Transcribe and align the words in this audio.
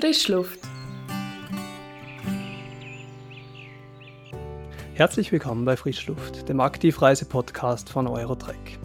Frischluft. 0.00 0.58
Herzlich 4.94 5.30
willkommen 5.30 5.66
bei 5.66 5.76
Frischluft, 5.76 6.48
dem 6.48 6.60
Aktivreise-Podcast 6.60 7.90
von 7.90 8.06
Eurotrek. 8.06 8.78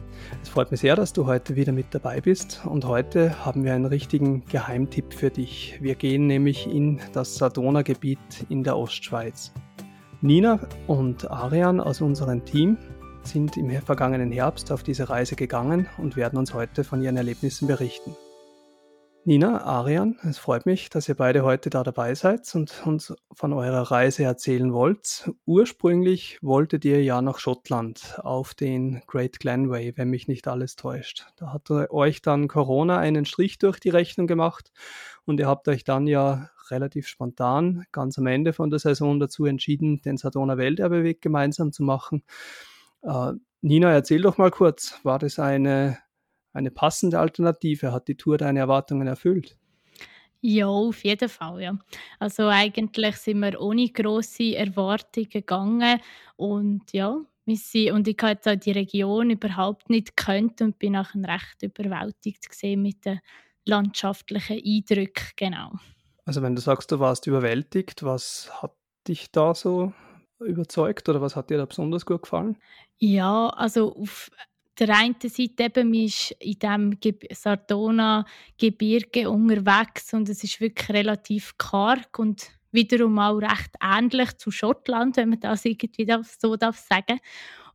Es 0.44 0.50
freut 0.50 0.72
mich 0.72 0.82
sehr, 0.82 0.98
dass 0.98 1.14
du 1.14 1.26
heute 1.26 1.56
wieder 1.56 1.72
mit 1.72 1.86
dabei 1.92 2.20
bist 2.20 2.64
und 2.66 2.84
heute 2.84 3.46
haben 3.46 3.64
wir 3.64 3.74
einen 3.74 3.86
richtigen 3.86 4.44
Geheimtipp 4.48 5.14
für 5.14 5.30
dich. 5.30 5.78
Wir 5.80 5.96
gehen 5.96 6.28
nämlich 6.28 6.68
in 6.68 7.00
das 7.14 7.36
Sardona-Gebiet 7.36 8.46
in 8.50 8.66
der 8.66 8.78
Ostschweiz. 8.78 9.54
Nina 10.20 10.60
und 10.88 11.32
Arian 11.32 11.80
aus 11.80 12.02
unserem 12.02 12.44
Team 12.44 12.78
sind 13.24 13.56
im 13.56 13.70
vergangenen 13.82 14.34
Herbst 14.34 14.70
auf 14.70 14.84
diese 14.84 15.10
Reise 15.10 15.38
gegangen 15.38 15.88
und 15.98 16.18
werden 16.18 16.38
uns 16.38 16.54
heute 16.54 16.84
von 16.84 17.02
ihren 17.02 17.16
Erlebnissen 17.16 17.70
berichten. 17.70 18.18
Nina, 19.28 19.64
Arian, 19.64 20.20
es 20.22 20.38
freut 20.38 20.68
mich, 20.68 20.92
dass 20.92 21.10
ihr 21.10 21.16
beide 21.16 21.44
heute 21.44 21.72
da 21.72 21.82
dabei 21.82 22.14
seid 22.14 22.54
und 22.54 22.86
uns 22.86 23.12
von 23.34 23.54
eurer 23.54 23.90
Reise 23.90 24.24
erzählen 24.24 24.72
wollt. 24.72 25.32
Ursprünglich 25.48 26.38
wolltet 26.44 26.86
ihr 26.86 27.04
ja 27.04 27.24
nach 27.24 27.40
Schottland 27.40 28.20
auf 28.20 28.54
den 28.54 29.02
Great 29.08 29.40
Glenway, 29.40 29.94
wenn 29.96 30.12
mich 30.12 30.28
nicht 30.28 30.48
alles 30.48 30.76
täuscht. 30.76 31.26
Da 31.38 31.52
hat 31.52 31.72
euch 31.72 32.22
dann 32.22 32.48
Corona 32.48 33.00
einen 33.00 33.26
Strich 33.26 33.58
durch 33.58 33.80
die 33.80 33.90
Rechnung 33.90 34.28
gemacht 34.28 34.72
und 35.26 35.40
ihr 35.40 35.48
habt 35.48 35.68
euch 35.70 35.84
dann 35.84 36.06
ja 36.06 36.52
relativ 36.70 37.08
spontan 37.08 37.86
ganz 37.92 38.20
am 38.20 38.28
Ende 38.28 38.54
von 38.54 38.70
der 38.70 38.78
Saison 38.78 39.20
dazu 39.20 39.46
entschieden, 39.46 40.04
den 40.04 40.18
Sardona 40.18 40.60
Welterbeweg 40.60 41.20
gemeinsam 41.20 41.72
zu 41.72 41.82
machen. 41.82 42.22
Äh, 43.02 43.32
Nina, 43.62 43.92
erzähl 43.92 44.22
doch 44.22 44.38
mal 44.38 44.52
kurz, 44.52 45.00
war 45.02 45.18
das 45.18 45.40
eine 45.40 45.98
eine 46.56 46.72
passende 46.72 47.20
Alternative? 47.20 47.92
Hat 47.92 48.08
die 48.08 48.16
Tour 48.18 48.38
deine 48.38 48.60
Erwartungen 48.60 49.08
erfüllt? 49.08 49.58
Ja, 50.42 50.68
auf 50.68 51.04
jeden 51.04 51.28
Fall, 51.30 51.62
ja. 51.62 51.78
Also 52.20 52.48
eigentlich 52.48 53.18
sind 53.18 53.40
wir 53.40 53.60
ohne 53.60 53.90
grosse 53.90 54.56
Erwartungen 54.56 55.30
gegangen 55.30 56.00
und 56.36 56.94
ja, 56.94 57.20
wir 57.46 57.58
sind, 57.58 57.92
und 57.92 58.08
ich 58.08 58.18
hatte 58.22 58.58
die 58.58 58.72
Region 58.72 59.32
überhaupt 59.32 59.90
nicht 59.90 60.16
gekannt 60.16 60.62
und 60.62 60.78
bin 60.78 60.94
nachher 60.94 61.24
recht 61.24 61.64
überwältigt 61.64 62.48
gesehen 62.48 62.84
mit 62.84 63.06
den 63.06 63.20
landschaftlichen 63.66 64.62
Eindrücken, 64.64 65.26
genau. 65.36 65.72
Also 66.26 66.42
wenn 66.44 66.56
du 66.56 66.62
sagst, 66.62 66.92
du 66.92 67.00
warst 67.00 67.26
überwältigt, 67.28 68.04
was 68.04 68.52
hat 68.62 68.76
dich 69.08 69.32
da 69.32 69.56
so 69.56 69.94
überzeugt 70.40 71.10
oder 71.10 71.22
was 71.22 71.36
hat 71.36 71.50
dir 71.50 71.58
da 71.58 71.66
besonders 71.66 72.06
gut 72.06 72.24
gefallen? 72.24 72.58
Ja, 72.98 73.50
also 73.50 73.96
auf 73.96 74.30
der 74.80 74.98
einen 74.98 75.16
Seite 75.22 75.64
eben, 75.64 75.90
man 75.90 76.00
ist 76.06 76.32
in 76.40 76.60
diesem 76.60 76.98
Sardona-Gebirge 77.32 79.30
unterwegs 79.30 80.14
und 80.14 80.30
es 80.30 80.44
ist 80.44 80.60
wirklich 80.60 80.90
relativ 80.90 81.58
karg 81.58 82.20
und 82.20 82.50
wiederum 82.72 83.18
auch 83.20 83.38
recht 83.38 83.72
ähnlich 83.82 84.38
zu 84.38 84.52
Schottland, 84.52 85.18
wenn 85.18 85.30
man 85.30 85.40
das 85.40 85.66
irgendwie 85.66 86.08
so 86.40 86.56
darf 86.56 86.78
sagen 86.78 87.20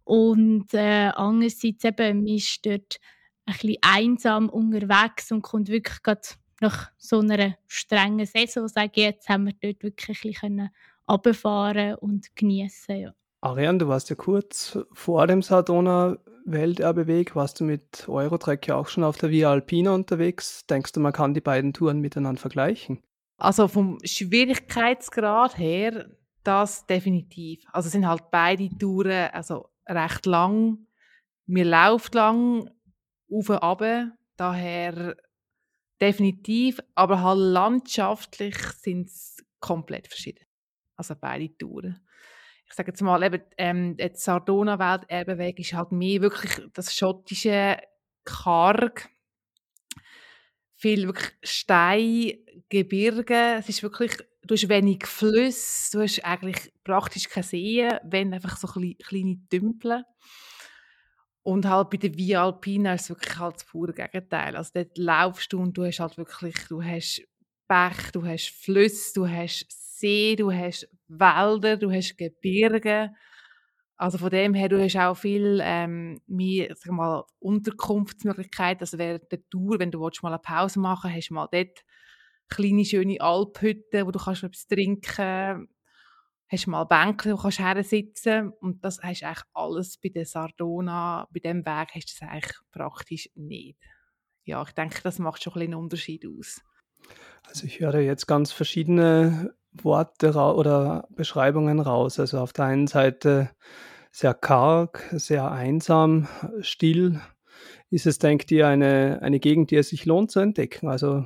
Und 0.04 0.74
äh, 0.74 1.10
andererseits 1.14 1.84
eben, 1.84 2.18
man 2.18 2.28
ist 2.28 2.64
dort 2.64 3.00
ein 3.46 3.54
bisschen 3.54 3.76
einsam 3.82 4.48
unterwegs 4.48 5.32
und 5.32 5.42
kommt 5.42 5.68
wirklich 5.68 6.02
gerade 6.02 6.20
nach 6.60 6.90
so 6.98 7.20
einer 7.20 7.56
strengen 7.66 8.26
Saison, 8.26 8.68
sage 8.68 8.92
ich 8.94 9.02
jetzt, 9.04 9.28
haben 9.28 9.46
wir 9.46 9.54
dort 9.60 9.82
wirklich 9.82 10.18
ein 10.18 10.32
bisschen 10.32 10.70
runterfahren 11.08 11.94
und 11.96 12.36
genießen. 12.36 12.96
Ja. 12.96 13.14
Ariane, 13.40 13.78
du 13.78 13.88
warst 13.88 14.10
ja 14.10 14.16
kurz 14.16 14.78
vor 14.92 15.26
dem 15.26 15.40
Sardona 15.40 16.18
Welterbeweg 16.44 17.34
warst 17.36 17.60
du 17.60 17.64
mit 17.64 18.08
Eurotrack 18.08 18.66
ja 18.66 18.77
auch 18.77 18.88
schon 18.88 19.05
auf 19.05 19.19
der 19.19 19.30
Via 19.30 19.50
Alpina 19.50 19.94
unterwegs. 19.94 20.66
Denkst 20.66 20.92
du, 20.92 21.00
man 21.00 21.12
kann 21.12 21.34
die 21.34 21.41
beiden 21.41 21.72
Touren 21.72 22.00
miteinander 22.00 22.41
vergleichen? 22.41 23.02
Also 23.36 23.69
vom 23.69 23.98
Schwierigkeitsgrad 24.05 25.56
her, 25.58 26.11
das 26.45 26.86
definitiv. 26.86 27.64
Also 27.73 27.89
sind 27.89 28.06
halt 28.06 28.30
beide 28.30 28.68
Touren 28.78 29.30
also 29.33 29.68
recht 29.89 30.27
lang. 30.27 30.86
Mir 31.46 31.64
läuft 31.64 32.14
lang 32.14 32.70
auf 33.33 33.48
und 33.48 33.57
ab, 33.57 33.83
daher 34.36 35.17
definitiv, 36.01 36.80
aber 36.95 37.22
halt 37.22 37.39
landschaftlich 37.39 38.57
sind 38.83 39.08
es 39.08 39.45
komplett 39.61 40.08
verschieden. 40.08 40.45
Also 40.96 41.14
beide 41.18 41.57
Touren 41.57 42.01
ich 42.70 42.77
sage 42.77 42.92
jetzt 42.92 43.03
mal, 43.03 43.23
eben, 43.25 43.42
ähm, 43.58 43.97
die 43.97 44.11
Sardona-Welterbeweg 44.14 45.58
ist 45.58 45.73
halt 45.73 45.91
mehr 45.91 46.20
wirklich 46.20 46.53
das 46.73 46.95
schottische 46.95 47.79
Karg. 48.25 49.08
Viel 50.77 51.08
wirklich 51.08 51.33
Stein, 51.42 52.39
Gebirge. 52.69 53.57
Es 53.58 53.69
ist 53.69 53.83
wirklich, 53.83 54.13
du 54.45 54.55
hast 54.55 54.69
wenig 54.69 55.05
Flüsse, 55.05 55.91
du 55.92 56.03
hast 56.03 56.25
eigentlich 56.25 56.73
praktisch 56.85 57.29
keine 57.29 57.45
Seen, 57.45 57.98
wenn 58.05 58.33
einfach 58.33 58.57
so 58.57 58.69
kleine, 58.69 58.95
kleine 58.95 59.41
Tümpel. 59.51 60.05
Und 61.42 61.67
halt 61.67 61.91
bei 61.91 61.97
der 61.97 62.17
Via 62.17 62.45
Alpina 62.45 62.95
ist 62.95 63.02
es 63.02 63.11
wirklich 63.11 63.37
halt 63.37 63.57
das 63.57 63.64
pure 63.64 63.92
Gegenteil. 63.92 64.55
Also 64.55 64.70
dort 64.75 64.97
laufst 64.97 65.52
du 65.52 65.61
und 65.61 65.77
du 65.77 65.85
hast 65.85 65.98
halt 65.98 66.17
wirklich, 66.17 66.55
du 66.69 66.83
hast 66.83 67.23
Bach, 67.67 68.13
du 68.13 68.25
hast 68.25 68.51
Flüsse, 68.51 69.13
du 69.14 69.29
hast 69.29 69.67
See, 70.00 70.34
du 70.36 70.50
hast 70.50 70.88
Wälder, 71.08 71.77
du 71.77 71.90
hast 71.90 72.16
Gebirge. 72.16 73.12
Also 73.96 74.16
von 74.16 74.30
dem 74.30 74.55
her, 74.55 74.70
du 74.70 74.83
hast 74.83 74.96
auch 74.96 75.14
viel 75.14 75.61
ähm, 75.62 76.22
mehr, 76.27 76.74
sag 76.74 76.92
mal, 76.92 77.24
Unterkunftsmöglichkeiten. 77.38 78.80
Also 78.80 78.96
während 78.96 79.30
der 79.30 79.46
Tour, 79.50 79.78
wenn 79.78 79.90
du 79.90 80.00
willst, 80.00 80.22
mal 80.22 80.30
eine 80.30 80.39
Pause 80.39 80.80
machen 80.80 81.10
willst, 81.10 81.24
hast 81.24 81.30
du 81.30 81.34
mal 81.34 81.48
dort 81.52 81.84
kleine, 82.48 82.84
schöne 82.84 83.20
Alphütten, 83.20 84.06
wo 84.06 84.10
du 84.10 84.18
kannst 84.18 84.42
etwas 84.42 84.66
trinken 84.66 85.68
hast 86.50 86.66
mal 86.66 86.84
Bänke, 86.84 87.33
wo 87.33 87.36
du 87.36 87.56
kannst 87.56 87.90
sitzen 87.90 88.50
und 88.60 88.84
das 88.84 89.00
hast 89.02 89.22
du 89.22 89.27
eigentlich 89.27 89.44
alles 89.55 89.98
bei 89.98 90.08
der 90.08 90.27
Sardona, 90.27 91.28
bei 91.33 91.39
dem 91.39 91.64
Weg 91.64 91.90
hast 91.94 92.08
du 92.10 92.14
das 92.18 92.28
eigentlich 92.28 92.56
praktisch 92.72 93.30
nicht. 93.36 93.78
Ja, 94.44 94.62
ich 94.62 94.72
denke, 94.72 95.00
das 95.02 95.20
macht 95.20 95.42
schon 95.42 95.52
ein 95.55 95.62
einen 95.62 95.74
Unterschied 95.74 96.27
aus. 96.27 96.60
Also 97.44 97.66
ich 97.66 97.80
höre 97.80 98.00
jetzt 98.00 98.27
ganz 98.27 98.50
verschiedene 98.50 99.55
Worte 99.73 100.33
oder 100.33 101.07
Beschreibungen 101.11 101.81
raus. 101.81 102.19
Also 102.19 102.39
auf 102.39 102.53
der 102.53 102.67
einen 102.67 102.86
Seite 102.86 103.51
sehr 104.11 104.35
karg, 104.35 105.08
sehr 105.13 105.51
einsam, 105.51 106.29
still. 106.61 107.20
Ist 107.91 108.07
es, 108.07 108.19
denkt 108.19 108.51
ihr, 108.51 108.69
eine, 108.69 109.20
eine 109.23 109.41
Gegend, 109.41 109.70
die 109.70 109.77
es 109.77 109.89
sich 109.89 110.07
lohnt 110.07 110.31
zu 110.31 110.41
entdecken? 110.41 110.89
Also 110.89 111.25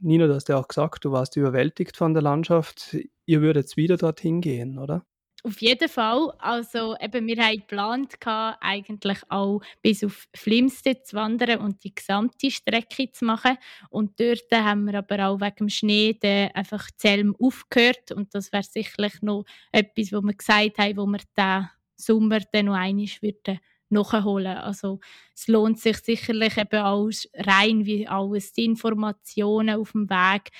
Nina, 0.00 0.26
du 0.26 0.34
hast 0.34 0.48
ja 0.48 0.56
auch 0.56 0.68
gesagt, 0.68 1.04
du 1.04 1.12
warst 1.12 1.36
überwältigt 1.36 1.96
von 1.96 2.14
der 2.14 2.22
Landschaft. 2.22 2.96
Ihr 3.26 3.40
würdet 3.40 3.76
wieder 3.76 3.96
dorthin 3.96 4.40
gehen, 4.40 4.78
oder? 4.78 5.04
Auf 5.44 5.60
jeden 5.60 5.88
Fall. 5.88 6.32
Also 6.38 6.96
eben, 7.00 7.26
wir 7.28 7.36
haben 7.42 7.58
geplant, 7.58 8.14
eigentlich 8.24 9.18
auch 9.28 9.60
bis 9.82 10.02
auf 10.02 10.26
Flimstead 10.34 11.06
zu 11.06 11.16
wandern 11.16 11.60
und 11.60 11.84
die 11.84 11.94
gesamte 11.94 12.50
Strecke 12.50 13.12
zu 13.12 13.24
machen. 13.24 13.56
Und 13.88 14.18
dort 14.18 14.50
haben 14.52 14.86
wir 14.86 14.98
aber 14.98 15.28
auch 15.28 15.40
wegen 15.40 15.56
dem 15.56 15.68
Schnee 15.68 16.18
einfach 16.54 16.90
Zelm 16.96 17.36
aufgehört. 17.38 18.10
Und 18.10 18.34
das 18.34 18.52
wäre 18.52 18.64
sicherlich 18.64 19.22
noch 19.22 19.44
etwas, 19.70 20.12
wo 20.12 20.20
wir 20.22 20.34
gesagt 20.34 20.78
haben, 20.78 20.96
wo 20.96 21.06
wir 21.06 21.20
den 21.36 21.68
Sommer 21.96 22.40
dann 22.52 22.66
noch 22.66 22.74
einmal 22.74 23.06
würden 23.20 23.60
nachholen. 23.90 24.56
Also 24.58 25.00
es 25.34 25.46
lohnt 25.48 25.78
sich 25.78 25.98
sicherlich 25.98 26.58
eben 26.58 26.82
auch 26.82 27.08
rein 27.34 27.86
wie 27.86 28.06
alles 28.06 28.52
die 28.52 28.66
Informationen 28.66 29.78
auf 29.78 29.92
dem 29.92 30.10
Weg 30.10 30.50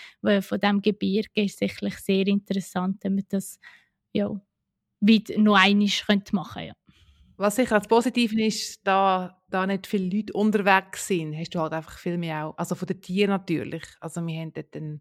von 0.42 0.60
dem 0.60 0.80
Gebirge 0.80 1.44
ist 1.44 1.58
sicherlich 1.58 1.98
sehr 1.98 2.26
interessant, 2.26 3.04
wenn 3.04 3.16
man 3.16 3.24
das 3.28 3.58
ja, 4.12 4.40
wie 5.00 5.24
noch 5.36 5.56
einmal 5.56 5.88
machen 6.32 6.62
könnte. 6.62 6.66
Ja. 6.66 6.72
Was 7.36 7.56
sicher 7.56 7.76
als 7.76 7.86
Positiv 7.86 8.32
ist, 8.32 8.80
da, 8.84 9.40
da 9.48 9.66
nicht 9.66 9.86
viele 9.86 10.16
Leute 10.16 10.32
unterwegs 10.32 11.06
sind, 11.06 11.36
hast 11.36 11.54
du 11.54 11.60
halt 11.60 11.72
einfach 11.72 11.96
viel 11.98 12.18
mehr 12.18 12.46
auch, 12.46 12.58
also 12.58 12.74
von 12.74 12.86
den 12.86 13.00
Tieren 13.00 13.30
natürlich. 13.30 13.84
Also 14.00 14.26
wir 14.26 14.40
haben 14.40 14.52
dort 14.52 14.74
eine 14.74 15.00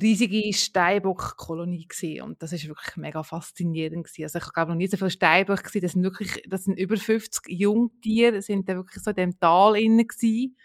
riesige 0.00 0.52
Steinbock-Kolonie 0.52 1.88
gesehen 1.88 2.22
und 2.22 2.42
das 2.42 2.52
ist 2.52 2.68
wirklich 2.68 2.96
mega 2.96 3.22
faszinierend 3.22 4.04
gewesen. 4.04 4.24
Also 4.24 4.38
ich 4.38 4.54
habe 4.54 4.70
noch 4.70 4.76
nie 4.76 4.86
so 4.86 4.98
viele 4.98 5.10
Steinböcke 5.10 5.62
gesehen, 5.62 5.82
das 5.82 5.92
sind 5.92 6.02
wirklich, 6.02 6.42
das 6.46 6.64
sind 6.64 6.78
über 6.78 6.96
50 6.98 7.48
Jungtiere, 7.48 8.42
sind 8.42 8.68
da 8.68 8.74
wirklich 8.74 9.02
so 9.02 9.10
in 9.10 9.16
dem 9.16 9.40
Tal 9.40 9.76
innen 9.76 10.06
gewesen. 10.06 10.56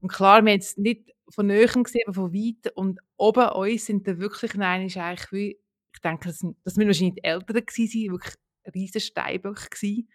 Und 0.00 0.12
klar, 0.12 0.44
wir 0.44 0.52
haben 0.52 0.58
es 0.58 0.76
nicht 0.76 1.12
von 1.28 1.46
näherem 1.46 1.84
gesehen, 1.84 2.02
aber 2.06 2.14
von 2.14 2.34
weit 2.34 2.72
und 2.74 3.00
oben 3.16 3.48
uns 3.50 3.86
sind 3.86 4.08
da 4.08 4.18
wirklich, 4.18 4.54
nein, 4.54 4.86
ist 4.86 4.96
eigentlich 4.96 5.30
wie 5.30 5.61
denke, 6.02 6.28
das, 6.28 6.44
das 6.64 6.76
müssen 6.76 6.88
wahrscheinlich 6.88 7.14
die 7.14 7.24
Eltern 7.24 7.64
gewesen 7.66 7.88
sein, 7.88 8.12
wirklich 8.12 8.34
riesige 8.74 9.00
Steinböcke 9.00 9.68
gewesen, 9.70 10.08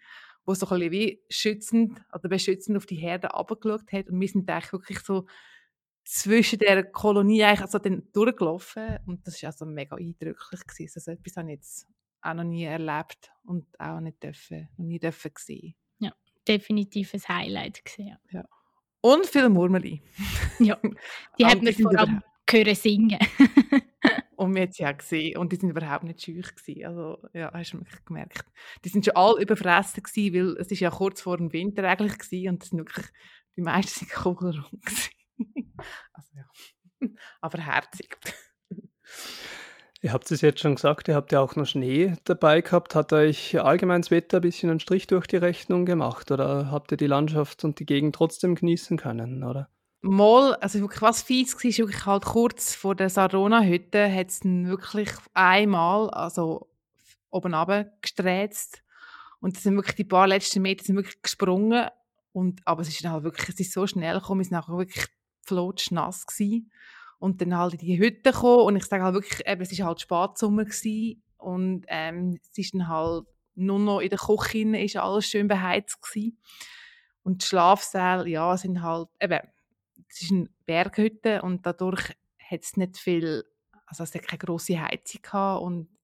wo 0.44 0.54
so 0.54 0.66
ein 0.66 0.78
bisschen 0.78 0.92
wie 0.92 1.22
schützend 1.28 2.00
oder 2.12 2.28
beschützend 2.28 2.76
auf 2.76 2.86
die 2.86 2.96
Herde 2.96 3.34
abgeschaut 3.34 3.92
hat. 3.92 4.08
Und 4.08 4.20
wir 4.20 4.28
sind 4.28 4.48
eigentlich 4.48 4.72
wirklich 4.72 5.00
so 5.00 5.26
zwischen 6.04 6.58
der 6.58 6.84
Kolonie 6.84 7.44
eigentlich 7.44 7.60
also 7.60 7.78
dann 7.78 8.08
durchgelaufen 8.12 8.98
und 9.06 9.26
das 9.26 9.42
war 9.42 9.48
also 9.48 9.66
mega 9.66 9.96
eindrücklich 9.96 10.66
gewesen. 10.66 10.92
Also 10.94 11.10
etwas 11.10 11.36
habe 11.36 11.48
ich 11.48 11.56
jetzt 11.56 11.86
auch 12.22 12.34
noch 12.34 12.44
nie 12.44 12.64
erlebt 12.64 13.30
und 13.44 13.66
auch 13.78 14.00
nicht 14.00 14.22
dürfen, 14.22 14.68
noch 14.78 14.86
nie 14.86 14.98
dürfen 14.98 15.32
sehen. 15.36 15.74
Ja, 15.98 16.12
definitiv 16.46 17.12
ein 17.12 17.28
Highlight 17.28 17.84
gesehen. 17.84 18.16
Ja. 18.30 18.44
Und 19.02 19.26
viel 19.26 19.50
Murmeli. 19.50 20.02
Ja, 20.58 20.78
die 21.38 21.46
hat 21.46 21.62
man 21.62 21.74
vor 21.74 21.98
allem 21.98 22.22
hören 22.50 22.74
singen. 22.74 23.18
und 24.38 24.54
wir 24.54 24.62
haben 24.62 24.72
sie 24.72 24.86
auch 24.86 24.96
gesehen 24.96 25.36
und 25.36 25.52
die 25.52 25.56
sind 25.56 25.70
überhaupt 25.70 26.04
nicht 26.04 26.22
schüch 26.22 26.54
gewesen. 26.54 26.86
Also 26.86 27.18
ja, 27.32 27.52
hast 27.52 27.72
du 27.72 27.78
wirklich 27.78 28.04
gemerkt. 28.04 28.44
Die 28.84 28.88
sind 28.88 29.04
schon 29.04 29.16
alle 29.16 29.42
überfressen 29.42 30.02
gewesen, 30.02 30.34
weil 30.34 30.62
es 30.62 30.70
ist 30.70 30.80
ja 30.80 30.90
kurz 30.90 31.20
vor 31.20 31.36
dem 31.36 31.52
Winter 31.52 31.82
eigentlich 31.84 32.18
gewesen 32.18 32.50
und 32.50 32.62
das 32.62 32.68
sind 32.68 32.78
wirklich, 32.78 33.06
die 33.56 33.62
meisten 33.62 34.06
sind 34.06 34.10
kugelrund 34.14 34.70
also 36.12 36.28
ja, 36.34 37.08
aber 37.40 37.58
herzig. 37.58 38.16
Ihr 40.00 40.12
habt 40.12 40.30
es 40.30 40.40
jetzt 40.40 40.60
schon 40.60 40.76
gesagt, 40.76 41.08
ihr 41.08 41.16
habt 41.16 41.32
ja 41.32 41.40
auch 41.40 41.56
noch 41.56 41.66
Schnee 41.66 42.14
dabei 42.24 42.60
gehabt. 42.60 42.94
Hat 42.94 43.12
euch 43.12 43.60
allgemein 43.60 44.02
das 44.02 44.12
Wetter 44.12 44.38
ein 44.38 44.42
bisschen 44.42 44.70
einen 44.70 44.80
Strich 44.80 45.08
durch 45.08 45.26
die 45.26 45.36
Rechnung 45.36 45.86
gemacht 45.86 46.30
oder 46.30 46.70
habt 46.70 46.92
ihr 46.92 46.96
die 46.96 47.08
Landschaft 47.08 47.64
und 47.64 47.80
die 47.80 47.86
Gegend 47.86 48.14
trotzdem 48.14 48.54
genießen 48.54 48.96
können, 48.96 49.42
oder? 49.42 49.68
Mal, 50.00 50.54
also 50.56 50.80
wirklich 50.80 51.02
was 51.02 51.22
fies 51.22 51.54
war, 51.54 51.64
ist 51.64 51.78
wirklich 51.78 52.06
halt 52.06 52.24
kurz 52.24 52.74
vor 52.74 52.94
der 52.94 53.10
Sardona-Hütte 53.10 54.12
hat 54.12 54.28
es 54.28 54.44
wirklich 54.44 55.10
einmal, 55.34 56.08
also 56.10 56.68
oben 57.30 57.54
runter 57.54 57.90
gesträzt 58.00 58.82
und 59.40 59.56
es 59.56 59.62
sind 59.62 59.76
wirklich 59.76 59.96
die 59.96 60.04
paar 60.04 60.26
letzten 60.26 60.62
Meter 60.62 60.84
sind 60.84 60.96
wirklich 60.96 61.22
gesprungen. 61.22 61.88
Und, 62.32 62.60
aber 62.64 62.82
es 62.82 62.88
ist 62.88 63.04
dann 63.04 63.12
halt 63.12 63.24
wirklich, 63.24 63.48
es 63.48 63.60
ist 63.60 63.72
so 63.72 63.86
schnell 63.86 64.18
gekommen, 64.18 64.40
es 64.40 64.48
ist 64.48 64.52
nachher 64.52 64.76
wirklich 64.78 65.06
flotschnass 65.42 66.26
gewesen. 66.26 66.70
Und 67.18 67.40
dann 67.40 67.56
halt 67.56 67.74
in 67.74 67.80
die 67.80 67.98
Hütte 67.98 68.30
gekommen 68.30 68.66
und 68.66 68.76
ich 68.76 68.84
sage 68.84 69.02
halt 69.02 69.14
wirklich, 69.14 69.46
eben, 69.46 69.62
es 69.62 69.76
war 69.78 69.86
halt 69.88 70.00
Spatsommer 70.00 70.64
gewesen. 70.64 71.22
Und 71.36 71.84
ähm, 71.88 72.38
es 72.42 72.58
ist 72.58 72.74
dann 72.74 72.88
halt 72.88 73.26
nur 73.54 73.78
noch 73.80 74.00
in 74.00 74.10
der 74.10 74.18
Küche 74.18 74.76
ist 74.76 74.96
alles 74.96 75.26
schön 75.26 75.48
beheizt 75.48 76.00
gewesen. 76.00 76.38
und 77.24 77.42
die 77.42 77.46
Schlafsäle, 77.46 78.28
ja, 78.28 78.56
sind 78.56 78.82
halt, 78.82 79.08
eben, 79.20 79.40
es 80.08 80.22
ist 80.22 80.32
eine 80.32 80.48
Berghütte 80.66 81.42
und 81.42 81.64
dadurch 81.66 82.10
hat 82.38 82.62
es 82.62 82.76
nicht 82.76 82.98
viel, 82.98 83.44
also 83.86 84.04
es 84.04 84.14
hat 84.14 84.22
keine 84.22 84.38
grosse 84.38 84.80
Heizung 84.80 85.22
gehabt 85.22 85.62
und 85.62 85.98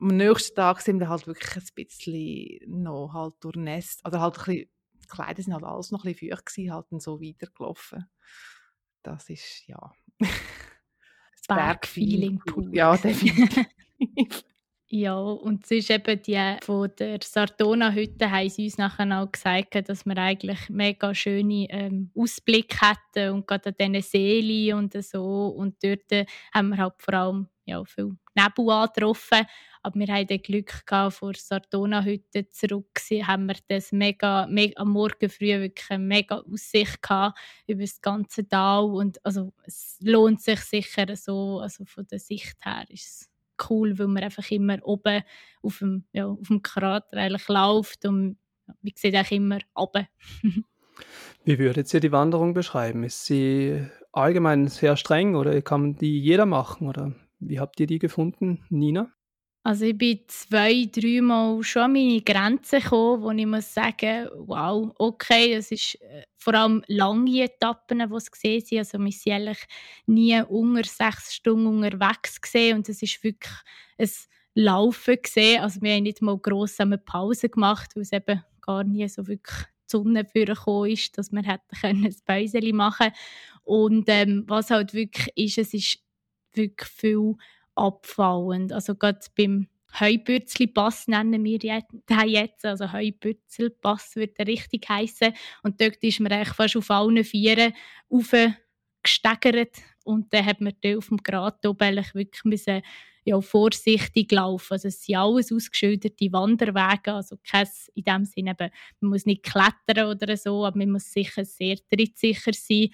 am 0.00 0.08
nächsten 0.08 0.54
Tag 0.54 0.80
sind 0.80 1.00
wir 1.00 1.08
halt 1.08 1.26
wirklich 1.26 1.56
ein 1.56 1.74
bisschen 1.74 2.82
noch 2.82 3.12
halt 3.12 3.34
durchnässt, 3.40 4.06
oder 4.06 4.20
halt 4.20 4.38
ein 4.38 4.44
bisschen, 4.44 4.70
die 5.02 5.06
Kleider 5.06 5.42
sind 5.42 5.54
halt 5.54 5.64
alles 5.64 5.90
noch 5.90 6.04
ein 6.04 6.12
bisschen 6.12 6.30
feucht 6.30 6.46
gewesen, 6.46 6.72
halt 6.72 6.86
dann 6.90 7.00
so 7.00 7.20
weitergelaufen. 7.20 8.08
Das 9.02 9.28
ist, 9.28 9.66
ja, 9.66 9.92
das 10.18 11.46
Bergfeeling 11.48 12.38
pur. 12.40 12.68
Ja, 12.72 12.96
definitiv. 12.96 13.66
Ja, 14.90 15.18
und 15.18 15.64
es 15.64 15.70
ist 15.70 15.90
eben 15.90 16.22
die 16.22 16.56
von 16.62 16.90
der 16.98 17.18
Sardona-Hütte 17.22 18.30
haben 18.30 18.48
sie 18.48 18.64
uns 18.64 18.78
nachher 18.78 19.20
auch 19.20 19.30
gesagt, 19.30 19.86
dass 19.86 20.06
wir 20.06 20.16
eigentlich 20.16 20.70
mega 20.70 21.14
schöne 21.14 21.66
ähm, 21.68 22.10
Ausblick 22.16 22.74
hätten 22.80 23.34
und 23.34 23.46
gerade 23.46 23.68
an 23.68 23.92
diesen 23.92 24.02
Seelen 24.02 24.78
und 24.78 24.94
so. 25.04 25.48
Und 25.48 25.76
dort 25.84 26.10
äh, 26.10 26.24
haben 26.54 26.70
wir 26.70 26.78
halt 26.78 26.94
vor 27.00 27.12
allem 27.12 27.48
ja, 27.66 27.84
viel 27.84 28.16
Nebel 28.34 28.70
angetroffen. 28.70 29.46
Aber 29.82 30.00
wir 30.00 30.08
hatten 30.08 30.40
Glück 30.40 30.86
gehabt, 30.86 31.16
vor 31.16 31.34
Sardona-Hütte 31.34 32.50
zurück 32.50 32.98
haben 33.24 33.46
wir 33.46 33.56
das 33.68 33.92
mega, 33.92 34.46
mega, 34.46 34.80
am 34.80 34.92
Morgen 34.92 35.28
früh 35.28 35.48
wirklich 35.48 35.90
eine 35.90 36.02
mega 36.02 36.42
Aussicht 36.50 37.02
gehabt 37.02 37.38
über 37.66 37.82
das 37.82 38.00
ganze 38.00 38.48
Tal. 38.48 38.84
Und 38.84 39.22
also, 39.22 39.52
es 39.66 39.98
lohnt 40.00 40.40
sich 40.40 40.60
sicher 40.60 41.14
so, 41.14 41.60
also 41.60 41.84
von 41.84 42.06
der 42.06 42.20
Sicht 42.20 42.56
her 42.64 42.86
ist 42.88 43.04
es 43.04 43.30
cool, 43.68 43.98
weil 43.98 44.08
man 44.08 44.22
einfach 44.22 44.50
immer 44.50 44.78
oben 44.82 45.22
auf 45.62 45.78
dem, 45.78 46.04
ja, 46.12 46.26
auf 46.26 46.48
dem 46.48 46.62
Krater 46.62 47.16
eigentlich 47.16 47.48
läuft 47.48 48.04
und 48.06 48.36
man 48.66 48.92
sieht 48.94 49.16
auch 49.16 49.30
immer 49.30 49.58
oben. 49.74 50.06
Wie 51.44 51.58
würdet 51.58 51.92
ihr 51.94 52.00
die 52.00 52.12
Wanderung 52.12 52.54
beschreiben? 52.54 53.04
Ist 53.04 53.24
sie 53.24 53.86
allgemein 54.12 54.68
sehr 54.68 54.96
streng 54.96 55.34
oder 55.36 55.62
kann 55.62 55.94
die 55.94 56.20
jeder 56.20 56.44
machen? 56.44 56.88
Oder 56.88 57.14
wie 57.38 57.60
habt 57.60 57.78
ihr 57.80 57.86
die 57.86 57.98
gefunden, 57.98 58.64
Nina? 58.68 59.12
Also 59.68 59.84
ich 59.84 59.98
bin 59.98 60.20
zwei, 60.28 60.88
dreimal 60.90 61.62
schon 61.62 61.82
an 61.82 61.92
meine 61.92 62.22
Grenzen 62.22 62.80
gekommen, 62.80 63.22
wo 63.22 63.30
ich 63.32 63.44
muss 63.44 63.74
sagen, 63.74 64.26
wow, 64.34 64.90
okay, 64.98 65.52
es 65.52 65.70
ist 65.70 66.00
äh, 66.00 66.22
vor 66.38 66.54
allem 66.54 66.82
lange 66.86 67.42
Etappen, 67.42 67.98
die 67.98 68.14
es 68.14 68.30
gesehen 68.30 68.64
sind. 68.64 68.78
Also 68.78 68.98
wir 68.98 69.12
sind 69.12 69.32
eigentlich 69.34 69.58
nie 70.06 70.40
unter 70.40 70.84
sechs 70.84 71.34
Stunden 71.34 71.66
unterwegs 71.66 72.40
gesehen 72.40 72.78
und 72.78 72.88
es 72.88 73.02
ist 73.02 73.22
wirklich 73.22 73.52
ein 73.98 74.10
Laufen 74.54 75.18
gesehen. 75.22 75.60
Also 75.60 75.82
wir 75.82 75.92
haben 75.96 76.04
nicht 76.04 76.22
mal 76.22 76.38
gross 76.38 76.78
Pause 77.04 77.50
gemacht, 77.50 77.94
weil 77.94 78.04
es 78.04 78.12
eben 78.12 78.42
gar 78.62 78.84
nie 78.84 79.06
so 79.06 79.26
wirklich 79.28 79.66
die 79.84 79.90
Sonne 79.90 80.24
vorgekommen 80.24 80.92
ist, 80.92 81.18
dass 81.18 81.30
wir 81.30 81.42
hätten 81.42 81.76
können 81.78 82.06
ein 82.06 82.16
Päuschen 82.24 82.74
machen 82.74 83.10
Und 83.64 84.04
ähm, 84.08 84.44
was 84.46 84.70
halt 84.70 84.94
wirklich 84.94 85.28
ist, 85.36 85.58
es 85.58 85.74
ist 85.74 85.98
wirklich 86.54 86.88
viel 86.88 87.34
abfallend. 87.78 88.72
Also 88.72 88.94
gerade 88.94 89.20
beim 89.36 89.68
Heubürzli-Pass 89.98 91.08
nennen 91.08 91.44
wir 91.44 91.58
den 91.58 91.82
jetzt, 92.26 92.64
also 92.64 92.92
Heubürzel-Pass 92.92 94.16
würde 94.16 94.34
er 94.36 94.46
richtig 94.46 94.88
heißen. 94.88 95.32
Und 95.62 95.80
dort 95.80 95.96
ist 96.02 96.20
man 96.20 96.32
eigentlich 96.32 96.54
fast 96.54 96.76
auf 96.76 96.90
allen 96.90 97.24
Vieren 97.24 97.72
aufgesteigert 98.10 99.76
und 100.04 100.32
dann 100.32 100.44
hat 100.44 100.60
man 100.60 100.74
dort 100.82 100.98
auf 100.98 101.08
dem 101.08 101.18
Grat 101.18 101.66
oben 101.66 101.96
wirklich 102.14 102.44
müssen, 102.44 102.82
ja, 103.24 103.40
vorsichtig 103.40 104.32
laufen. 104.32 104.72
Also 104.72 104.88
es 104.88 105.04
sind 105.04 105.16
alles 105.16 105.52
ausgeschilderte 105.52 106.32
Wanderwege, 106.32 107.12
also 107.12 107.36
kein, 107.46 107.68
in 107.94 108.04
dem 108.04 108.24
Sinne 108.24 108.52
eben, 108.52 108.70
man 109.00 109.10
muss 109.10 109.26
nicht 109.26 109.42
klettern 109.42 110.08
oder 110.08 110.36
so, 110.36 110.64
aber 110.64 110.78
man 110.78 110.92
muss 110.92 111.12
sicher 111.12 111.44
sehr 111.44 111.76
trittsicher 111.88 112.52
sein 112.54 112.88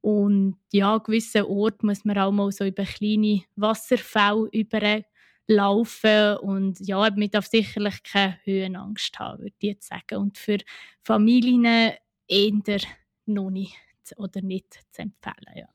und 0.00 0.56
ja, 0.72 0.94
an 0.94 1.02
gewissen 1.02 1.44
Orten 1.44 1.86
muss 1.86 2.04
man 2.04 2.18
auch 2.18 2.32
mal 2.32 2.50
so 2.52 2.64
über 2.64 2.84
kleine 2.84 3.42
Wasserfälle 3.56 4.48
überlaufen. 4.52 6.36
Und 6.38 6.80
ja, 6.80 6.98
man 6.98 7.30
darf 7.30 7.46
sicherlich 7.46 8.02
keine 8.02 8.38
Höhenangst 8.44 9.18
haben, 9.18 9.42
würde 9.42 9.54
ich 9.58 9.68
jetzt 9.68 9.88
sagen. 9.88 10.16
Und 10.22 10.38
für 10.38 10.58
Familien 11.02 11.92
eher 12.26 12.80
noch 13.26 13.50
nicht 13.50 13.76
oder 14.16 14.40
nicht 14.40 14.80
zu 14.90 15.02
empfehlen. 15.02 15.54
Ja. 15.54 15.66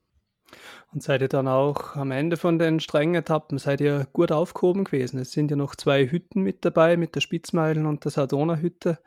Und 0.92 1.04
seid 1.04 1.22
ihr 1.22 1.28
dann 1.28 1.48
auch 1.48 1.96
am 1.96 2.12
Ende 2.12 2.38
von 2.38 2.58
den 2.58 2.80
strengen 2.80 3.16
Etappen, 3.16 3.58
seid 3.58 3.82
ihr 3.82 4.08
gut 4.14 4.32
aufgehoben 4.32 4.86
gewesen? 4.86 5.20
Es 5.20 5.32
sind 5.32 5.52
ja 5.52 5.58
noch 5.58 5.76
zwei 5.76 6.10
Hütten 6.10 6.42
mit 6.42 6.64
dabei, 6.66 6.98
mit 6.98 7.16
der 7.16 7.22
Spitzmeilen 7.22 7.86
und 7.86 8.04
der 8.06 8.12
Sardona-Hütte. 8.12 9.00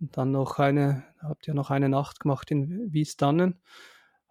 Und 0.00 0.16
dann 0.16 0.32
noch 0.32 0.58
eine, 0.58 1.04
habt 1.20 1.48
ihr 1.48 1.54
noch 1.54 1.70
eine 1.70 1.88
Nacht 1.88 2.20
gemacht 2.20 2.50
in 2.50 2.92
Wiesdannen. 2.92 3.60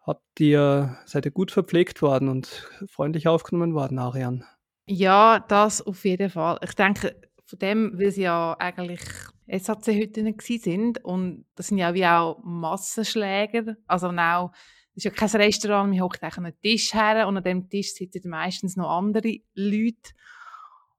Habt 0.02 0.40
ihr, 0.40 0.98
seid 1.06 1.26
ihr 1.26 1.32
gut 1.32 1.52
verpflegt 1.52 2.02
worden 2.02 2.28
und 2.28 2.68
freundlich 2.88 3.28
aufgenommen 3.28 3.76
worden, 3.76 4.00
Arian? 4.00 4.44
Ja, 4.88 5.40
das 5.40 5.82
auf 5.82 6.04
jeden 6.06 6.30
Fall. 6.30 6.60
Ich 6.64 6.74
denke, 6.74 7.16
von 7.46 7.60
dem, 7.60 8.00
weil 8.00 8.12
sie 8.12 8.24
ja 8.24 8.56
eigentlich 8.60 9.02
SAC-Hütten 9.48 10.36
sind 10.40 11.04
und 11.04 11.46
das 11.56 11.68
sind 11.68 11.78
ja 11.78 11.94
wie 11.94 12.06
auch 12.06 12.40
Massenschläger, 12.44 13.76
also 13.88 14.08
auch 14.08 14.52
es 14.94 14.98
ist 14.98 15.04
ja 15.06 15.12
kein 15.12 15.30
Restaurant, 15.42 15.90
man 15.90 16.02
hockt 16.02 16.24
an 16.24 16.46
einen 16.46 16.60
Tisch 16.62 16.94
her 16.94 17.28
und 17.28 17.38
an 17.38 17.44
dem 17.44 17.70
Tisch 17.70 17.94
sitzen 17.94 18.30
meistens 18.30 18.76
noch 18.76 18.90
andere 18.90 19.38
Leute 19.54 20.12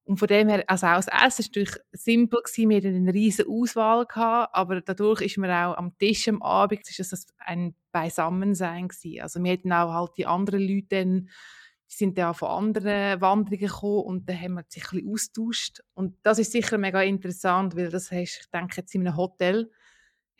und 0.04 0.18
von 0.18 0.28
dem 0.28 0.48
her, 0.48 0.64
also 0.66 0.86
auch 0.86 0.96
das 0.96 1.06
Essen 1.06 1.44
war 1.44 1.48
natürlich 1.48 1.76
simpel, 1.92 2.40
gewesen. 2.42 2.70
wir 2.70 2.76
hatten 2.78 2.96
eine 2.96 3.14
riesige 3.14 3.48
Auswahl, 3.48 4.04
gehabt, 4.06 4.54
aber 4.54 4.80
dadurch 4.80 5.20
ist 5.20 5.38
man 5.38 5.50
auch 5.50 5.76
am 5.76 5.96
Tisch 5.96 6.28
am 6.28 6.42
Abend, 6.42 6.88
ist 6.88 7.12
das 7.12 7.26
ein 7.38 7.76
Beisammensein 7.92 8.88
gewesen. 8.88 9.20
Also 9.20 9.42
wir 9.42 9.52
hatten 9.52 9.72
auch 9.72 9.92
halt 9.92 10.10
die 10.16 10.26
anderen 10.26 10.60
Leute 10.60 10.86
dann, 10.88 11.28
die 11.90 11.94
sind 11.94 12.18
dann 12.18 12.34
von 12.34 12.48
anderen 12.48 13.20
Wanderungen 13.20 13.60
gekommen 13.60 14.04
und 14.04 14.28
dann 14.28 14.40
haben 14.40 14.54
wir 14.54 14.64
sich 14.68 14.82
ein 14.84 14.90
bisschen 14.90 15.12
austauscht. 15.12 15.80
Und 15.94 16.16
das 16.22 16.38
ist 16.40 16.50
sicher 16.50 16.78
mega 16.78 17.02
interessant, 17.02 17.76
weil 17.76 17.90
das 17.90 18.10
hast, 18.10 18.40
ich 18.40 18.50
denke 18.52 18.78
jetzt 18.78 18.94
in 18.94 19.06
einem 19.06 19.16
Hotel, 19.16 19.70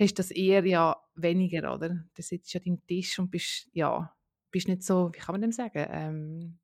hast 0.01 0.19
das 0.19 0.33
eher 0.33 0.67
ja 0.67 0.97
weniger, 1.15 1.73
oder? 1.73 2.05
Da 2.15 2.23
sitzt 2.23 2.53
du 2.53 2.59
an 2.59 2.65
deinem 2.65 2.87
Tisch 2.87 3.19
und 3.19 3.31
bist, 3.31 3.69
ja, 3.73 4.13
bist 4.51 4.67
nicht 4.67 4.83
so, 4.83 5.11
wie 5.13 5.19
kann 5.19 5.35
man 5.35 5.43
dem 5.43 5.53
sagen, 5.53 5.87
ähm, 5.89 6.59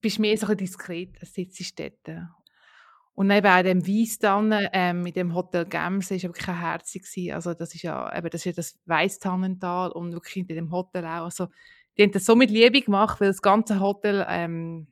bist 0.00 0.18
mehr 0.18 0.36
so 0.36 0.46
ein 0.46 0.56
diskret, 0.56 1.18
sitzt 1.22 1.78
dort. 1.78 2.28
Und 3.18 3.32
eben 3.32 3.48
auch 3.48 3.62
dem 3.64 3.84
Weiss 3.84 4.20
dann, 4.20 4.54
ähm, 4.72 5.02
mit 5.02 5.16
dem 5.16 5.34
Hotel 5.34 5.66
Gems, 5.66 6.12
ist 6.12 6.22
wirklich 6.22 6.46
kein 6.46 6.60
herzig 6.60 7.34
Also 7.34 7.52
das 7.52 7.74
ist 7.74 7.82
ja, 7.82 8.16
eben, 8.16 8.30
das 8.30 8.42
ist 8.42 8.44
ja 8.44 8.52
das 8.52 8.78
Weisstannental 8.84 9.90
und 9.90 10.12
wirklich 10.12 10.36
in 10.36 10.46
dem 10.46 10.70
Hotel 10.70 11.04
auch. 11.04 11.24
Also, 11.24 11.48
die 11.96 12.04
haben 12.04 12.12
das 12.12 12.24
so 12.24 12.36
mit 12.36 12.48
Liebe 12.48 12.80
gemacht, 12.80 13.20
weil 13.20 13.26
das 13.26 13.42
ganze 13.42 13.80
Hotel, 13.80 14.24
ähm, 14.28 14.86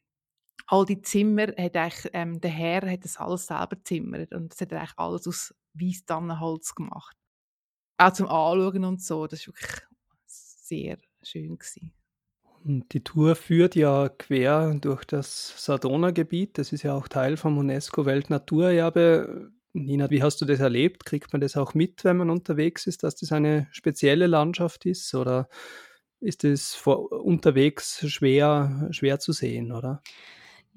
all 0.66 0.85
die 0.85 1.00
Zimmer, 1.02 1.47
hat 1.56 1.76
eigentlich, 1.76 2.11
ähm, 2.14 2.40
der 2.40 2.50
Herr 2.50 2.90
hat 2.90 3.04
das 3.04 3.16
alles 3.16 3.47
selber 3.47 3.76
zimmert 3.85 4.35
und 4.35 4.52
das 4.52 4.61
hat 4.61 4.73
eigentlich 4.73 4.99
alles 4.99 5.28
aus 5.28 5.54
Weisstannenholz 5.75 6.75
gemacht. 6.75 7.16
Auch 7.97 8.12
zum 8.12 8.26
Anschauen 8.26 8.85
und 8.85 9.00
so, 9.00 9.28
das 9.28 9.47
war 9.47 9.54
wirklich 9.54 9.83
sehr 10.26 10.99
schön 11.23 11.56
gewesen. 11.56 11.92
Die 12.68 13.04
Tour 13.04 13.37
führt 13.37 13.76
ja 13.76 14.08
quer 14.08 14.75
durch 14.80 15.04
das 15.04 15.54
Sardona-Gebiet. 15.64 16.58
Das 16.58 16.73
ist 16.73 16.82
ja 16.82 16.94
auch 16.94 17.06
Teil 17.06 17.37
vom 17.37 17.58
UNESCO-Weltnaturerbe. 17.58 19.52
Nina, 19.73 20.11
wie 20.11 20.20
hast 20.20 20.40
du 20.40 20.46
das 20.46 20.58
erlebt? 20.58 21.04
Kriegt 21.04 21.32
man 21.32 21.40
das 21.40 21.56
auch 21.56 21.75
mit, 21.75 22.02
wenn 22.02 22.16
man 22.16 22.28
unterwegs 22.28 22.88
ist, 22.88 23.04
dass 23.04 23.14
das 23.14 23.30
eine 23.30 23.68
spezielle 23.70 24.26
Landschaft 24.26 24.85
ist? 24.85 25.14
Oder 25.14 25.49
ist 26.18 26.42
es 26.42 26.85
unterwegs 26.85 28.04
schwer, 28.11 28.88
schwer 28.90 29.20
zu 29.20 29.30
sehen, 29.30 29.70
oder? 29.70 30.02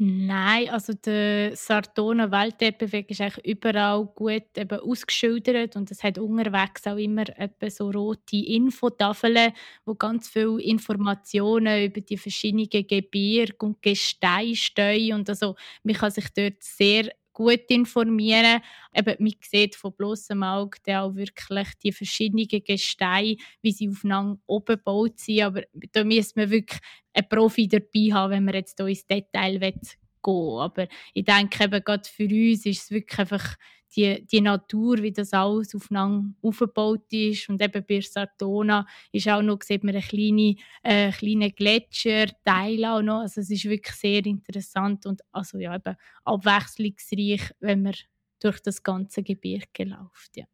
Nein, 0.02 0.70
also 0.70 0.94
der 0.94 1.58
Sartona 1.58 2.32
Weltteppich 2.32 3.10
ist 3.10 3.20
eigentlich 3.20 3.46
überall 3.46 4.06
gut 4.06 4.44
eben 4.56 4.80
ausgeschildert 4.80 5.76
und 5.76 5.92
es 5.92 6.04
hat 6.04 6.18
unterwegs 6.18 6.88
auch 6.88 6.96
immer 6.96 7.26
so 7.68 7.90
rote 7.92 8.38
Infotafeln, 8.38 9.52
wo 9.86 9.96
ganz 9.96 10.30
viele 10.30 10.62
Informationen 10.62 11.84
über 11.84 12.00
die 12.00 12.16
verschiedenen 12.18 12.70
Gebirge 12.70 13.58
und 13.60 13.82
Gesteine 13.82 14.56
stehen. 14.56 15.16
Und 15.16 15.28
also 15.30 15.56
man 15.84 15.96
kann 15.96 16.12
sich 16.12 16.30
dort 16.34 16.64
sehr 16.64 17.12
gut 17.40 17.64
informieren. 17.70 18.62
Eben, 18.94 19.16
man 19.18 19.34
sieht 19.42 19.76
von 19.76 19.94
bloßem 19.94 20.44
Auge 20.44 20.78
auch 21.00 21.16
wirklich 21.16 21.68
die 21.82 21.94
verschiedenen 21.94 22.48
Gesteine, 22.48 23.38
wie 23.62 23.72
sie 23.72 23.88
aufeinander 23.90 24.40
oben 24.46 24.76
gebaut 24.76 25.20
sind. 25.20 25.42
Aber 25.44 25.64
da 25.94 26.04
müsste 26.04 26.40
man 26.40 26.50
wirklich 26.50 26.82
einen 27.14 27.30
Profi 27.30 27.68
dabei 27.70 28.14
haben, 28.14 28.32
wenn 28.32 28.46
man 28.46 28.56
jetzt 28.56 28.78
hier 28.78 28.88
ins 28.88 29.06
Detail 29.08 29.58
gehen 29.58 29.80
will. 30.26 30.60
Aber 30.60 30.88
ich 31.14 31.24
denke, 31.24 31.64
eben, 31.64 31.84
gerade 31.84 32.10
für 32.10 32.26
uns 32.26 32.66
ist 32.66 32.84
es 32.84 32.92
wirklich 32.92 33.20
einfach 33.20 33.56
die, 33.96 34.26
die 34.26 34.42
Natur, 34.42 34.98
wie 35.02 35.12
das 35.12 35.34
alles 35.34 35.74
aufeinander 35.76 36.34
aufgebaut 36.42 37.12
ist. 37.12 37.50
Und 37.50 37.62
eben 37.62 37.84
bei 37.88 38.02
Sartona 38.02 38.86
ist 39.12 39.28
auch 39.28 39.42
noch, 39.42 39.62
sieht 39.62 39.84
man 39.84 39.96
einen 39.96 40.04
kleinen, 40.04 40.58
äh, 40.84 41.12
kleinen 41.12 41.54
Gletscherteil 41.54 42.86
auch 42.86 43.02
noch. 43.02 43.22
Also 43.22 43.42
es 43.42 43.50
ist 43.50 43.66
wirklich 43.66 43.96
sehr 43.96 44.26
interessant 44.26 45.06
und 45.06 45.22
also 45.32 45.58
ja, 45.58 45.76
eben 45.76 45.96
abwechslungsreich, 46.24 47.52
wenn 47.60 47.84
man 47.84 47.96
durch 48.40 48.60
das 48.62 48.84
ganze 48.84 49.24
Gebirge 49.24 49.84
läuft. 49.84 50.38
Ja. 50.38 50.46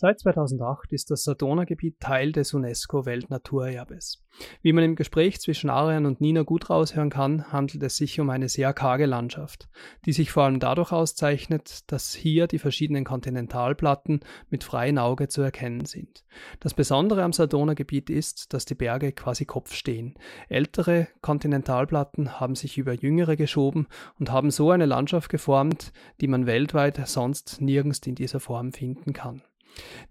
Seit 0.00 0.20
2008 0.20 0.92
ist 0.92 1.10
das 1.10 1.24
Sardona-Gebiet 1.24 1.98
Teil 1.98 2.30
des 2.30 2.54
UNESCO-Weltnaturerbes. 2.54 4.22
Wie 4.62 4.72
man 4.72 4.84
im 4.84 4.94
Gespräch 4.94 5.40
zwischen 5.40 5.70
Arian 5.70 6.06
und 6.06 6.20
Nina 6.20 6.44
gut 6.44 6.70
raushören 6.70 7.10
kann, 7.10 7.50
handelt 7.50 7.82
es 7.82 7.96
sich 7.96 8.20
um 8.20 8.30
eine 8.30 8.48
sehr 8.48 8.72
karge 8.72 9.06
Landschaft, 9.06 9.68
die 10.06 10.12
sich 10.12 10.30
vor 10.30 10.44
allem 10.44 10.60
dadurch 10.60 10.92
auszeichnet, 10.92 11.90
dass 11.90 12.14
hier 12.14 12.46
die 12.46 12.60
verschiedenen 12.60 13.02
Kontinentalplatten 13.02 14.20
mit 14.50 14.62
freiem 14.62 14.98
Auge 14.98 15.26
zu 15.26 15.42
erkennen 15.42 15.84
sind. 15.84 16.24
Das 16.60 16.74
Besondere 16.74 17.24
am 17.24 17.32
Sardona-Gebiet 17.32 18.08
ist, 18.08 18.54
dass 18.54 18.66
die 18.66 18.76
Berge 18.76 19.10
quasi 19.10 19.46
Kopf 19.46 19.74
stehen. 19.74 20.14
Ältere 20.48 21.08
Kontinentalplatten 21.22 22.38
haben 22.38 22.54
sich 22.54 22.78
über 22.78 22.92
jüngere 22.92 23.34
geschoben 23.34 23.88
und 24.20 24.30
haben 24.30 24.52
so 24.52 24.70
eine 24.70 24.86
Landschaft 24.86 25.28
geformt, 25.28 25.92
die 26.20 26.28
man 26.28 26.46
weltweit 26.46 27.04
sonst 27.08 27.60
nirgends 27.60 27.98
in 28.06 28.14
dieser 28.14 28.38
Form 28.38 28.72
finden 28.72 29.12
kann. 29.12 29.42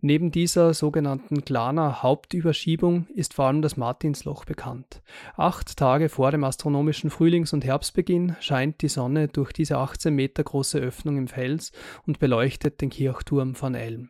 Neben 0.01 0.31
dieser 0.31 0.73
sogenannten 0.73 1.41
Glaner 1.41 2.03
Hauptüberschiebung 2.03 3.07
ist 3.13 3.33
vor 3.33 3.45
allem 3.45 3.61
das 3.61 3.77
Martinsloch 3.77 4.45
bekannt. 4.45 5.01
Acht 5.35 5.77
Tage 5.77 6.09
vor 6.09 6.31
dem 6.31 6.43
astronomischen 6.43 7.09
Frühlings- 7.09 7.53
und 7.53 7.65
Herbstbeginn 7.65 8.35
scheint 8.39 8.81
die 8.81 8.89
Sonne 8.89 9.27
durch 9.27 9.51
diese 9.53 9.77
18 9.77 10.13
Meter 10.13 10.43
große 10.43 10.79
Öffnung 10.79 11.17
im 11.17 11.27
Fels 11.27 11.71
und 12.05 12.19
beleuchtet 12.19 12.81
den 12.81 12.89
Kirchturm 12.89 13.55
von 13.55 13.75
Elm. 13.75 14.09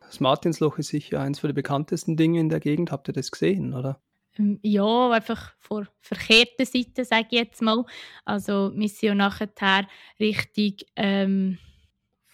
Das 0.00 0.20
Martinsloch 0.20 0.78
ist 0.78 0.88
sicher 0.88 1.20
eines 1.20 1.40
der 1.40 1.52
bekanntesten 1.52 2.16
Dinge 2.16 2.38
in 2.38 2.48
der 2.48 2.60
Gegend. 2.60 2.92
Habt 2.92 3.08
ihr 3.08 3.14
das 3.14 3.32
gesehen, 3.32 3.74
oder? 3.74 4.00
Ähm, 4.38 4.58
ja, 4.62 5.10
einfach 5.10 5.54
vor 5.58 5.86
verkehrten 6.00 6.66
Seite, 6.66 7.04
sage 7.04 7.28
ich 7.30 7.38
jetzt 7.38 7.62
mal. 7.62 7.84
Also 8.24 8.72
wir 8.74 8.88
sind 8.88 9.02
ja 9.02 9.14
nachher 9.14 9.86
Richtung 10.18 10.74
ähm, 10.96 11.58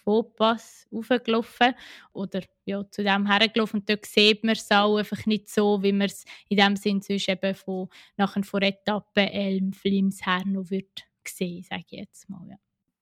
Fauxpass 0.03 0.87
raufgelaufen 0.91 1.75
oder 2.13 2.41
ja, 2.65 2.83
zu 2.89 3.03
dem 3.03 3.27
hergelaufen 3.27 3.79
und 3.79 3.89
dort 3.89 4.05
sieht 4.05 4.43
man 4.43 4.53
es 4.53 4.69
auch 4.71 4.97
einfach 4.97 5.25
nicht 5.25 5.49
so, 5.49 5.81
wie 5.83 5.91
man 5.91 6.07
es 6.07 6.25
in 6.49 6.57
dem 6.57 6.75
Sinn 6.75 7.01
sonst 7.01 7.29
eben 7.29 7.55
von, 7.55 7.87
nachher 8.17 8.43
von 8.43 8.61
Etappe 8.61 9.31
Elm, 9.31 9.73
Flims 9.73 10.25
her 10.25 10.43
noch 10.45 10.69
wird 10.69 11.05
sehen, 11.27 11.63
sage 11.63 11.83
ich 11.89 11.99
jetzt 11.99 12.29
mal. 12.29 12.47
Ja. 12.49 12.55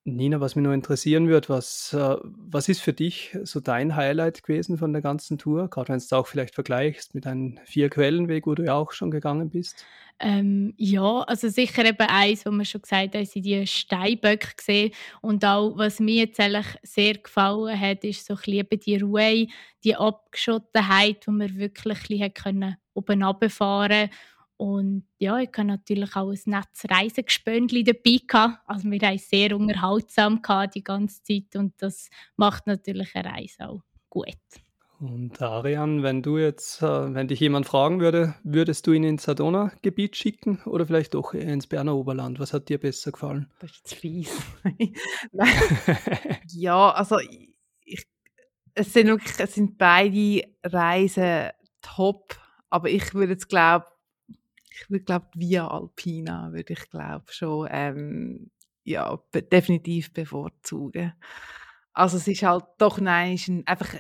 Nina, 0.05 0.39
was 0.39 0.55
mich 0.55 0.63
nur 0.63 0.73
interessieren 0.73 1.27
wird, 1.27 1.49
was, 1.49 1.93
äh, 1.93 2.15
was 2.23 2.69
ist 2.69 2.81
für 2.81 2.93
dich 2.93 3.37
so 3.43 3.59
dein 3.59 3.95
Highlight 3.95 4.43
gewesen 4.43 4.77
von 4.77 4.93
der 4.93 5.01
ganzen 5.01 5.37
Tour? 5.37 5.69
Gerade 5.69 5.89
wenn 5.89 5.99
du 5.99 6.03
es 6.03 6.13
auch 6.13 6.27
vielleicht 6.27 6.55
vergleichst 6.55 7.13
mit 7.15 7.27
einem 7.27 7.59
Vier-Quellenweg, 7.65 8.47
wo 8.47 8.55
du 8.55 8.63
ja 8.63 8.75
auch 8.75 8.91
schon 8.91 9.11
gegangen 9.11 9.49
bist. 9.49 9.85
Ähm, 10.21 10.73
ja, 10.77 11.21
also 11.21 11.47
sicher 11.47 11.85
eben 11.85 12.07
eins, 12.07 12.45
wo 12.45 12.51
man 12.51 12.65
schon 12.65 12.81
gesagt 12.81 13.15
hat, 13.15 13.27
sind 13.27 13.45
die 13.45 13.65
Steinböcke 13.65 14.55
gesehen. 14.57 14.91
Und 15.21 15.45
auch, 15.45 15.77
was 15.77 15.99
mir 15.99 16.25
jetzt 16.25 16.39
eigentlich 16.39 16.67
sehr 16.83 17.15
gefallen 17.15 17.79
hat, 17.79 18.03
ist 18.03 18.25
so 18.25 18.35
ein 18.35 18.67
die 18.85 18.97
Ruhe, 18.97 19.47
die 19.83 19.95
Abgeschottenheit, 19.95 21.25
wo 21.25 21.31
man 21.31 21.55
wirklich 21.57 22.21
ein 22.21 22.31
bisschen 22.33 22.75
oben 22.93 23.23
runterfahren 23.23 24.09
und 24.59 25.05
ja, 25.19 25.39
ich 25.39 25.47
hatte 25.47 25.63
natürlich 25.63 26.17
auch 26.17 26.31
ein 26.31 26.39
nettes 26.45 26.83
Reisegespöndli 26.89 27.85
dabei. 27.85 28.17
Gehabt. 28.27 28.59
Also 28.67 28.91
wir 28.91 28.99
haben 28.99 29.17
sehr 29.17 29.55
unterhaltsam 29.55 30.41
gehabt 30.41 30.75
die 30.75 30.83
ganze 30.83 31.23
Zeit 31.23 31.55
und 31.55 31.75
das 31.77 32.09
macht 32.35 32.67
natürlich 32.67 33.15
eine 33.15 33.29
Reise 33.29 33.69
auch 33.69 33.81
gut. 34.09 34.35
Und 34.99 35.41
Arian, 35.41 36.03
wenn 36.03 36.21
du 36.21 36.37
jetzt, 36.37 36.81
äh, 36.81 37.13
wenn 37.13 37.29
dich 37.29 37.39
jemand 37.39 37.67
fragen 37.67 38.01
würde, 38.01 38.35
würdest 38.43 38.85
du 38.85 38.91
ihn 38.91 39.05
ins 39.05 39.23
Sadona-Gebiet 39.23 40.17
schicken 40.17 40.61
oder 40.65 40.85
vielleicht 40.85 41.13
doch 41.13 41.33
ins 41.33 41.67
Berner 41.67 41.95
Oberland? 41.95 42.41
Was 42.41 42.51
hat 42.51 42.67
dir 42.67 42.81
besser 42.81 43.13
gefallen? 43.13 43.49
Das 43.61 43.71
ist 43.71 43.95
fies. 43.95 44.29
ja, 46.49 46.91
also 46.91 47.17
ich, 47.85 48.03
es, 48.73 48.91
sind 48.91 49.07
wirklich, 49.07 49.39
es 49.39 49.55
sind 49.55 49.77
beide 49.77 50.43
Reisen 50.63 51.51
top, 51.81 52.35
aber 52.69 52.89
ich 52.89 53.13
würde 53.13 53.31
jetzt 53.31 53.47
glaube 53.47 53.85
ich 54.81 54.89
würde 54.89 55.05
glaube 55.05 55.27
Via 55.35 55.67
Alpina 55.67 56.51
würde 56.51 56.73
ich 56.73 56.89
glaube 56.89 57.25
schon 57.29 57.67
ähm, 57.71 58.51
ja 58.83 59.15
be 59.31 59.43
definitiv 59.43 60.13
bevorzugen. 60.13 61.13
Also 61.93 62.17
es 62.17 62.27
ist 62.27 62.43
halt 62.43 62.65
doch 62.77 62.99
nein, 62.99 63.37
ein, 63.47 63.67
einfach 63.67 63.95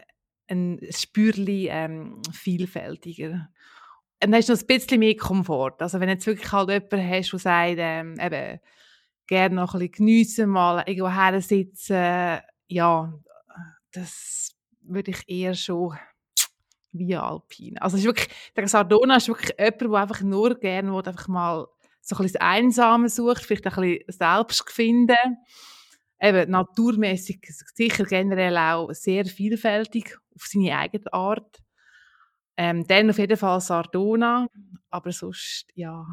ein 0.47 0.79
Spürli 0.89 1.67
ähm, 1.69 2.21
vielfältiger. 2.31 3.49
Und 4.21 4.31
dann 4.31 4.35
hast 4.35 4.49
du 4.49 4.53
noch 4.53 4.61
ein 4.61 4.67
bisschen 4.67 4.99
mehr 4.99 5.15
Komfort. 5.15 5.77
Also 5.79 5.99
wenn 5.99 6.09
jetzt 6.09 6.27
wirklich 6.27 6.51
halt 6.51 6.69
jemanden 6.69 7.09
hast, 7.09 7.31
der 7.31 7.39
sagt, 7.39 7.75
ähm, 7.77 8.17
eben, 8.19 8.59
gerne 9.27 9.55
noch 9.55 9.73
ein 9.73 9.79
bisschen 9.79 9.91
geniessen, 9.93 10.49
mal 10.49 10.83
irgendwo 10.87 11.09
her 11.09 11.41
sitzen, 11.41 12.39
ja, 12.67 13.13
das 13.91 14.55
würde 14.81 15.11
ich 15.11 15.29
eher 15.29 15.53
schon 15.53 15.97
Via 16.91 17.21
Alpine. 17.21 17.81
Also 17.81 17.97
ist 17.97 18.03
wirklich, 18.03 18.29
der 18.55 18.67
Sardona 18.67 19.17
ist 19.17 19.27
wirklich 19.27 19.51
jemand, 19.57 19.81
der 19.81 19.91
einfach 19.93 20.21
nur 20.21 20.55
gerne 20.55 20.91
will, 20.91 21.07
einfach 21.07 21.27
mal 21.27 21.67
so 22.01 22.15
ein 22.15 22.23
bisschen 22.23 22.41
Einsame 22.41 23.09
sucht, 23.09 23.43
vielleicht 23.43 23.67
ein 23.67 23.73
bisschen 23.73 23.99
selbst 24.07 24.69
finden. 24.71 25.37
Eben 26.21 26.51
naturmäßig 26.51 27.41
sicher 27.73 28.03
generell 28.03 28.57
auch 28.57 28.91
sehr 28.91 29.25
vielfältig 29.25 30.17
auf 30.35 30.45
seine 30.45 30.77
eigene 30.77 31.13
Art. 31.13 31.59
Ähm, 32.57 32.85
dann 32.87 33.09
auf 33.09 33.17
jeden 33.19 33.37
Fall 33.37 33.61
Sardona, 33.61 34.47
aber 34.89 35.11
sonst 35.13 35.67
ja 35.75 36.05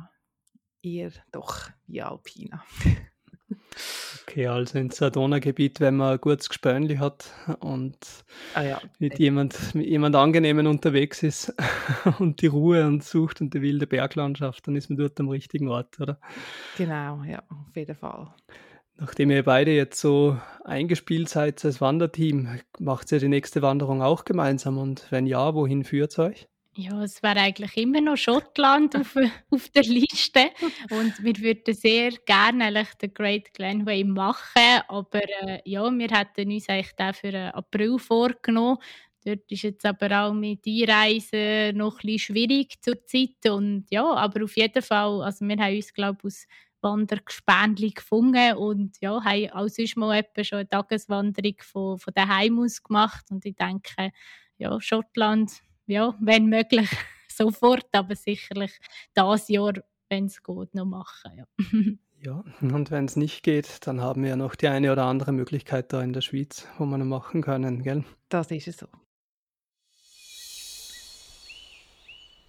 eher 0.82 1.10
doch 1.32 1.70
Via 1.86 2.08
Alpina. 2.08 2.62
Okay, 4.22 4.48
also 4.48 4.78
ins 4.78 4.96
Sardona-Gebiet, 4.96 5.80
wenn 5.80 5.96
man 5.96 6.14
ein 6.14 6.20
gutes 6.20 6.48
Gespönli 6.48 6.96
hat 6.96 7.30
und 7.60 7.96
ah 8.54 8.62
ja. 8.62 8.80
mit, 8.98 9.18
jemand, 9.18 9.74
mit 9.74 9.86
jemand 9.86 10.16
Angenehmen 10.16 10.66
unterwegs 10.66 11.22
ist 11.22 11.54
und 12.18 12.42
die 12.42 12.48
Ruhe 12.48 12.86
und 12.86 13.04
sucht 13.04 13.40
und 13.40 13.54
die 13.54 13.62
wilde 13.62 13.86
Berglandschaft, 13.86 14.66
dann 14.66 14.76
ist 14.76 14.90
man 14.90 14.98
dort 14.98 15.18
am 15.20 15.28
richtigen 15.28 15.68
Ort, 15.68 16.00
oder? 16.00 16.18
Genau, 16.76 17.22
ja, 17.22 17.42
auf 17.48 17.76
jeden 17.76 17.94
Fall. 17.94 18.34
Nachdem 18.98 19.30
ihr 19.30 19.42
beide 19.42 19.72
jetzt 19.72 20.00
so 20.00 20.38
eingespielt 20.64 21.28
seid 21.28 21.64
als 21.64 21.80
Wanderteam, 21.80 22.60
macht 22.78 23.12
ihr 23.12 23.20
die 23.20 23.28
nächste 23.28 23.62
Wanderung 23.62 24.02
auch 24.02 24.24
gemeinsam 24.24 24.78
und 24.78 25.06
wenn 25.10 25.26
ja, 25.26 25.54
wohin 25.54 25.84
führt 25.84 26.12
es 26.12 26.18
euch? 26.18 26.48
Ja, 26.78 27.02
es 27.02 27.22
wäre 27.22 27.40
eigentlich 27.40 27.74
immer 27.78 28.02
noch 28.02 28.18
Schottland 28.18 28.96
auf, 28.96 29.16
auf 29.50 29.68
der 29.70 29.84
Liste. 29.84 30.50
Und 30.90 31.24
wir 31.24 31.34
würden 31.38 31.74
sehr 31.74 32.10
gerne 32.26 32.84
den 33.00 33.14
Great 33.14 33.54
Glenway 33.54 34.04
machen, 34.04 34.82
aber 34.88 35.22
äh, 35.22 35.60
ja, 35.64 35.90
wir 35.90 36.08
hätten 36.08 36.52
uns 36.52 36.68
eigentlich 36.68 36.92
den 36.92 37.14
für 37.14 37.54
April 37.54 37.98
vorgenommen. 37.98 38.76
Dort 39.24 39.50
ist 39.50 39.62
jetzt 39.62 39.86
aber 39.86 40.26
auch 40.26 40.34
mit 40.34 40.66
Einreisen 40.66 41.78
noch 41.78 41.94
ein 41.94 42.06
bisschen 42.06 42.18
schwierig 42.18 42.80
zur 42.82 43.04
Zeit 43.06 43.50
und 43.50 43.86
ja, 43.90 44.04
aber 44.04 44.44
auf 44.44 44.56
jeden 44.56 44.82
Fall, 44.82 45.22
also 45.22 45.46
wir 45.48 45.56
haben 45.56 45.74
uns 45.74 45.94
glaube 45.94 46.18
ich 46.18 46.26
aus 46.26 46.46
Wandergespendli 46.82 47.90
gefunden. 47.90 48.54
Und 48.56 49.00
ja, 49.00 49.24
haben 49.24 49.50
auch 49.50 49.68
sonst 49.68 49.96
mal 49.96 50.22
schon 50.42 50.58
eine 50.58 50.68
Tageswanderung 50.68 51.56
von, 51.62 51.98
von 51.98 52.14
daheim 52.14 52.60
aus 52.60 52.82
gemacht. 52.82 53.24
Und 53.30 53.44
ich 53.46 53.56
denke, 53.56 54.12
ja, 54.58 54.80
Schottland 54.80 55.62
ja, 55.86 56.14
wenn 56.20 56.46
möglich 56.46 56.90
sofort, 57.28 57.86
aber 57.92 58.14
sicherlich 58.16 58.78
das 59.14 59.48
Jahr, 59.48 59.74
wenn 60.08 60.26
es 60.26 60.42
geht, 60.42 60.74
noch 60.74 60.86
machen. 60.86 61.32
Ja. 61.36 61.46
Ja, 62.18 62.42
und 62.62 62.90
wenn 62.90 63.04
es 63.04 63.14
nicht 63.14 63.42
geht, 63.42 63.86
dann 63.86 64.00
haben 64.00 64.22
wir 64.22 64.30
ja 64.30 64.36
noch 64.36 64.54
die 64.54 64.68
eine 64.68 64.90
oder 64.90 65.04
andere 65.04 65.32
Möglichkeit 65.32 65.92
da 65.92 66.02
in 66.02 66.14
der 66.14 66.22
Schweiz, 66.22 66.66
wo 66.78 66.86
wir 66.86 66.96
noch 66.96 67.04
machen 67.04 67.42
können, 67.42 67.82
gell? 67.82 68.04
Das 68.30 68.50
ist 68.50 68.68
es 68.68 68.78
so. 68.78 68.86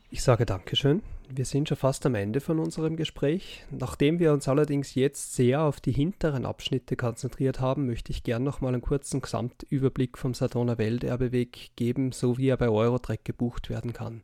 Ich 0.09 0.23
sage 0.23 0.45
Dankeschön. 0.45 1.01
Wir 1.29 1.43
sind 1.43 1.67
schon 1.67 1.75
fast 1.75 2.05
am 2.05 2.15
Ende 2.15 2.39
von 2.39 2.59
unserem 2.59 2.95
Gespräch. 2.95 3.65
Nachdem 3.71 4.19
wir 4.19 4.31
uns 4.31 4.47
allerdings 4.47 4.95
jetzt 4.95 5.35
sehr 5.35 5.61
auf 5.61 5.81
die 5.81 5.91
hinteren 5.91 6.45
Abschnitte 6.45 6.95
konzentriert 6.95 7.59
haben, 7.59 7.87
möchte 7.87 8.13
ich 8.13 8.23
gern 8.23 8.45
noch 8.45 8.61
mal 8.61 8.69
einen 8.69 8.81
kurzen 8.81 9.19
Gesamtüberblick 9.19 10.17
vom 10.17 10.33
Sadona 10.33 10.77
Welterbeweg 10.77 11.71
geben, 11.75 12.13
so 12.13 12.37
wie 12.37 12.47
er 12.47 12.55
bei 12.55 12.69
Eurotrek 12.69 13.25
gebucht 13.25 13.69
werden 13.69 13.91
kann. 13.91 14.21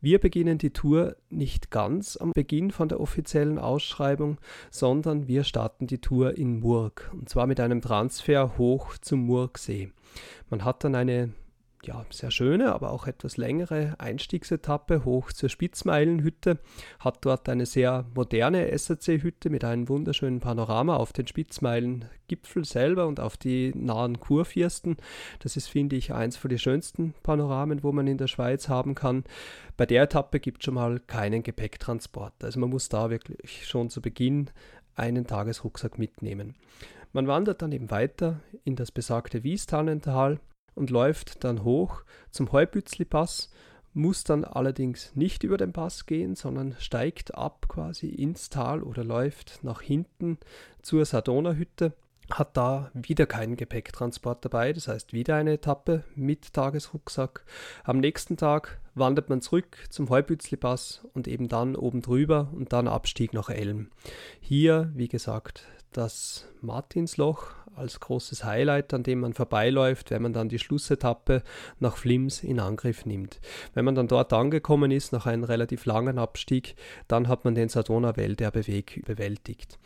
Wir 0.00 0.20
beginnen 0.20 0.58
die 0.58 0.70
Tour 0.70 1.16
nicht 1.30 1.72
ganz 1.72 2.16
am 2.16 2.30
Beginn 2.30 2.70
von 2.70 2.88
der 2.88 3.00
offiziellen 3.00 3.58
Ausschreibung, 3.58 4.38
sondern 4.70 5.26
wir 5.26 5.42
starten 5.42 5.88
die 5.88 6.00
Tour 6.00 6.38
in 6.38 6.60
Murg 6.60 7.10
und 7.12 7.28
zwar 7.28 7.48
mit 7.48 7.58
einem 7.58 7.80
Transfer 7.80 8.56
hoch 8.56 8.96
zum 8.98 9.26
Murgsee. 9.26 9.90
Man 10.48 10.64
hat 10.64 10.84
dann 10.84 10.94
eine 10.94 11.32
ja, 11.84 12.04
sehr 12.10 12.30
schöne, 12.30 12.72
aber 12.74 12.92
auch 12.92 13.06
etwas 13.06 13.36
längere 13.36 13.94
Einstiegsetappe 13.98 15.04
hoch 15.04 15.32
zur 15.32 15.48
Spitzmeilenhütte, 15.48 16.58
hat 16.98 17.18
dort 17.24 17.48
eine 17.48 17.66
sehr 17.66 18.04
moderne 18.14 18.76
SAC-Hütte 18.76 19.50
mit 19.50 19.64
einem 19.64 19.88
wunderschönen 19.88 20.40
Panorama 20.40 20.96
auf 20.96 21.12
den 21.12 21.26
Spitzmeilengipfel 21.26 22.64
selber 22.64 23.06
und 23.06 23.20
auf 23.20 23.36
die 23.36 23.72
nahen 23.74 24.20
Kurfürsten. 24.20 24.96
Das 25.38 25.56
ist, 25.56 25.68
finde 25.68 25.96
ich, 25.96 26.12
eins 26.12 26.36
von 26.36 26.48
den 26.48 26.58
schönsten 26.58 27.14
Panoramen, 27.22 27.82
wo 27.82 27.92
man 27.92 28.06
in 28.06 28.18
der 28.18 28.28
Schweiz 28.28 28.68
haben 28.68 28.94
kann. 28.94 29.24
Bei 29.76 29.86
der 29.86 30.02
Etappe 30.02 30.40
gibt 30.40 30.58
es 30.58 30.64
schon 30.64 30.74
mal 30.74 31.00
keinen 31.00 31.42
Gepäcktransport. 31.42 32.34
Also 32.42 32.58
man 32.60 32.70
muss 32.70 32.88
da 32.88 33.10
wirklich 33.10 33.66
schon 33.66 33.88
zu 33.88 34.02
Beginn 34.02 34.50
einen 34.96 35.26
Tagesrucksack 35.26 35.98
mitnehmen. 35.98 36.56
Man 37.12 37.26
wandert 37.26 37.62
dann 37.62 37.72
eben 37.72 37.90
weiter 37.90 38.40
in 38.64 38.76
das 38.76 38.92
besagte 38.92 39.42
Wiestannental 39.42 40.40
und 40.78 40.90
läuft 40.90 41.44
dann 41.44 41.64
hoch 41.64 42.02
zum 42.30 42.52
Heubützli-Pass, 42.52 43.50
muss 43.94 44.24
dann 44.24 44.44
allerdings 44.44 45.14
nicht 45.16 45.42
über 45.42 45.56
den 45.56 45.72
Pass 45.72 46.06
gehen, 46.06 46.34
sondern 46.34 46.76
steigt 46.78 47.34
ab 47.34 47.66
quasi 47.68 48.08
ins 48.08 48.48
Tal 48.48 48.82
oder 48.82 49.04
läuft 49.04 49.60
nach 49.62 49.82
hinten 49.82 50.38
zur 50.82 51.04
Sardona-Hütte 51.04 51.92
hat 52.30 52.56
da 52.56 52.90
wieder 52.94 53.26
keinen 53.26 53.56
Gepäcktransport 53.56 54.44
dabei, 54.44 54.72
das 54.72 54.88
heißt 54.88 55.12
wieder 55.12 55.36
eine 55.36 55.52
Etappe 55.52 56.04
mit 56.14 56.52
Tagesrucksack. 56.52 57.44
Am 57.84 57.98
nächsten 57.98 58.36
Tag 58.36 58.80
wandert 58.94 59.28
man 59.28 59.40
zurück 59.40 59.78
zum 59.90 60.08
Heubützli-Pass 60.10 61.06
und 61.14 61.28
eben 61.28 61.48
dann 61.48 61.76
oben 61.76 62.02
drüber 62.02 62.48
und 62.52 62.72
dann 62.72 62.88
Abstieg 62.88 63.32
nach 63.32 63.48
Elm. 63.48 63.90
Hier, 64.40 64.90
wie 64.94 65.08
gesagt, 65.08 65.66
das 65.92 66.46
Martinsloch 66.60 67.54
als 67.78 68.00
großes 68.00 68.44
Highlight, 68.44 68.92
an 68.92 69.04
dem 69.04 69.20
man 69.20 69.32
vorbeiläuft, 69.32 70.10
wenn 70.10 70.22
man 70.22 70.32
dann 70.32 70.48
die 70.48 70.58
Schlussetappe 70.58 71.42
nach 71.78 71.96
Flims 71.96 72.42
in 72.42 72.60
Angriff 72.60 73.06
nimmt. 73.06 73.40
Wenn 73.72 73.84
man 73.84 73.94
dann 73.94 74.08
dort 74.08 74.32
angekommen 74.32 74.90
ist, 74.90 75.12
nach 75.12 75.26
einem 75.26 75.44
relativ 75.44 75.86
langen 75.86 76.18
Abstieg, 76.18 76.74
dann 77.06 77.28
hat 77.28 77.44
man 77.44 77.54
den 77.54 77.68
Sadona 77.68 78.16
Weg 78.16 79.04
bewältigt. 79.06 79.78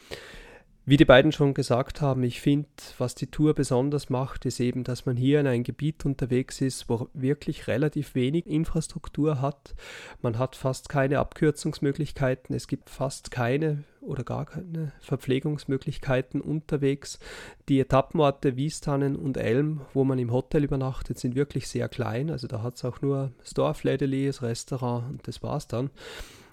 Wie 0.85 0.97
die 0.97 1.05
beiden 1.05 1.31
schon 1.31 1.55
gesagt 1.55 2.01
haben, 2.01 2.25
ich 2.25 2.41
finde, 2.41 2.69
was 2.99 3.15
die 3.15 3.29
Tour 3.29 3.55
besonders 3.55 4.11
macht, 4.11 4.47
ist 4.47 4.59
eben, 4.59 4.83
dass 4.83 5.07
man 5.07 5.17
hier 5.17 5.39
in 5.39 5.47
ein 5.47 5.63
Gebiet 5.63 6.05
unterwegs 6.05 6.61
ist, 6.61 6.89
wo 6.89 7.09
wirklich 7.15 7.69
relativ 7.69 8.17
wenig 8.17 8.49
Infrastruktur 8.49 9.41
hat. 9.41 9.77
Man 10.23 10.41
hat 10.41 10.57
fast 10.57 10.89
keine 10.89 11.21
Abkürzungsmöglichkeiten, 11.21 12.57
es 12.57 12.67
gibt 12.67 12.91
fast 12.91 13.31
keine 13.31 13.85
oder 14.01 14.25
gar 14.25 14.45
keine 14.45 14.91
Verpflegungsmöglichkeiten 14.99 16.41
unterwegs. 16.41 17.21
Die 17.69 17.79
Etappenorte 17.79 18.57
Wiestannen 18.57 19.15
und 19.15 19.37
Elm, 19.37 19.83
wo 19.95 20.03
man 20.03 20.19
im 20.19 20.33
Hotel 20.33 20.65
übernachtet, 20.65 21.17
sind 21.17 21.37
wirklich 21.37 21.69
sehr 21.69 21.89
klein. 21.89 22.29
Also 22.29 22.49
da 22.49 22.61
hat 22.65 22.75
es 22.75 22.85
auch 22.85 23.01
nur 23.03 23.31
das 23.39 23.55
Dorflädeli, 23.55 24.27
das 24.27 24.43
Restaurant 24.43 25.09
und 25.09 25.29
das 25.29 25.45
war's 25.45 25.69
dann. 25.69 25.91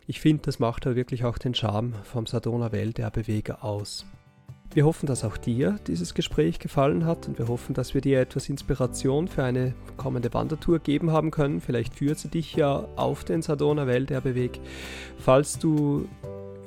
Ich 0.06 0.22
finde, 0.22 0.44
das 0.44 0.60
macht 0.60 0.86
da 0.86 0.96
wirklich 0.96 1.24
auch 1.24 1.39
den 1.39 1.56
Charme 1.56 1.96
vom 2.04 2.28
Sadona 2.28 2.72
Welt 2.72 3.00
aus. 3.63 4.06
Wir 4.72 4.86
hoffen, 4.86 5.08
dass 5.08 5.24
auch 5.24 5.38
dir 5.38 5.80
dieses 5.88 6.14
Gespräch 6.14 6.60
gefallen 6.60 7.06
hat 7.06 7.28
und 7.28 7.40
wir 7.40 7.48
hoffen, 7.48 7.74
dass 7.74 7.96
wir 7.96 8.02
dir 8.02 8.20
etwas 8.22 8.50
Inspiration 8.50 9.28
für 9.28 9.44
eine 9.44 9.74
kommende 9.98 10.32
Wandertour 10.34 10.78
geben 10.78 11.12
haben 11.12 11.32
können. 11.32 11.60
Vielleicht 11.60 11.96
führt 11.96 12.20
sie 12.20 12.28
dich 12.28 12.56
ja 12.56 12.88
auf 12.96 13.24
den 13.24 13.42
Sadona 13.42 13.88
Welterbeweg. 13.88 14.60
Falls 15.18 15.58
du 15.58 16.08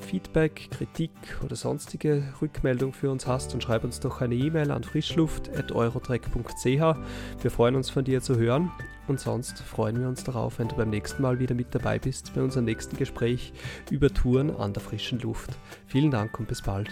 Feedback, 0.03 0.69
Kritik 0.73 1.13
oder 1.45 1.55
sonstige 1.55 2.25
Rückmeldung 2.43 2.93
für 2.93 3.09
uns 3.09 3.29
hast, 3.29 3.55
dann 3.55 3.61
schreib 3.61 3.85
uns 3.85 4.01
doch 4.01 4.21
eine 4.21 4.35
E-Mail 4.35 4.73
an 4.73 4.83
frischluft.eurotrek.ch. 4.83 6.65
Wir 6.65 7.51
freuen 7.51 7.77
uns 7.77 7.89
von 7.89 8.05
dir 8.05 8.21
zu 8.21 8.37
hören 8.37 8.73
und 9.07 9.21
sonst 9.21 9.61
freuen 9.61 10.01
wir 10.01 10.09
uns 10.09 10.25
darauf, 10.25 10.59
wenn 10.59 10.67
du 10.67 10.75
beim 10.75 10.91
nächsten 10.91 11.23
Mal 11.23 11.39
wieder 11.39 11.55
mit 11.55 11.73
dabei 11.73 12.01
bist 12.01 12.35
bei 12.35 12.43
unserem 12.43 12.65
nächsten 12.65 12.97
Gespräch 12.97 13.53
über 13.91 14.13
Touren 14.13 14.51
an 14.55 14.73
der 14.73 14.83
frischen 14.83 15.21
Luft. 15.21 15.51
Vielen 15.87 16.11
Dank 16.11 16.39
und 16.41 16.49
bis 16.49 16.63
bald. 16.63 16.89